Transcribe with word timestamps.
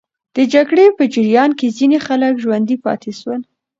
د 0.35 0.37
جګړې 0.53 0.85
په 0.97 1.03
جریان 1.13 1.51
کې 1.59 1.75
ځینې 1.77 1.97
خلک 2.05 2.33
ژوندي 2.43 2.77
پاتې 2.85 3.11
سول. 3.19 3.41